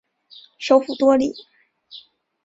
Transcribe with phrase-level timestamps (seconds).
[0.57, 1.31] 首府多里。